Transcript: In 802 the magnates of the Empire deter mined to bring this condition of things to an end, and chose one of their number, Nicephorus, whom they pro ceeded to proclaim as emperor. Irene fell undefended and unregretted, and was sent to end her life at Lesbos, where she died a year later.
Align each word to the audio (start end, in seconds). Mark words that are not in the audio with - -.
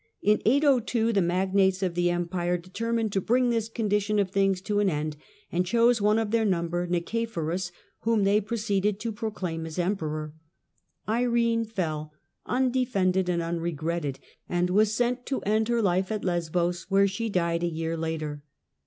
In 0.23 0.41
802 0.45 1.13
the 1.13 1.21
magnates 1.21 1.83
of 1.83 1.93
the 1.93 2.09
Empire 2.09 2.57
deter 2.57 2.91
mined 2.91 3.11
to 3.11 3.21
bring 3.21 3.51
this 3.51 3.69
condition 3.69 4.17
of 4.17 4.31
things 4.31 4.59
to 4.61 4.79
an 4.79 4.89
end, 4.89 5.15
and 5.51 5.63
chose 5.63 6.01
one 6.01 6.17
of 6.17 6.31
their 6.31 6.43
number, 6.43 6.87
Nicephorus, 6.87 7.71
whom 7.99 8.23
they 8.23 8.41
pro 8.41 8.57
ceeded 8.57 8.97
to 8.97 9.11
proclaim 9.11 9.63
as 9.67 9.77
emperor. 9.77 10.33
Irene 11.07 11.65
fell 11.65 12.13
undefended 12.47 13.29
and 13.29 13.43
unregretted, 13.43 14.17
and 14.49 14.71
was 14.71 14.91
sent 14.91 15.27
to 15.27 15.41
end 15.41 15.67
her 15.67 15.83
life 15.83 16.11
at 16.11 16.25
Lesbos, 16.25 16.87
where 16.89 17.07
she 17.07 17.29
died 17.29 17.61
a 17.61 17.67
year 17.67 17.95
later. 17.95 18.41